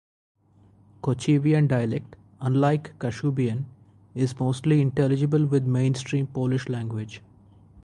Kocievian 1.03 1.67
dialect, 1.67 2.15
unlike 2.39 2.97
Kashubian, 2.97 3.65
is 4.15 4.39
mostly 4.39 4.81
intelligible 4.81 5.45
with 5.45 5.67
mainstream 5.67 6.25
Polish 6.25 6.67
language. 6.69 7.21